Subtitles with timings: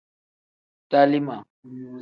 [0.91, 1.37] Dalima.